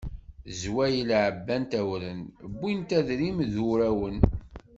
[0.61, 2.21] Zwayel ɛebbant awren,
[2.59, 4.17] wwint adrim d wurawen.